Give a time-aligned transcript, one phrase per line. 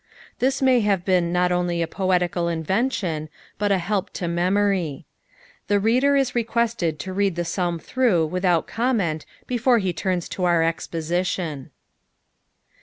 [0.39, 5.05] This may have been not only a pottical inL'cnlion, but a hdp to memory.
[5.67, 10.41] Th» reader is rrqursled (a read Ihe Psalm Ihivvgh without oomment befora he ttatu to
[10.41, 11.69] oitr exposition.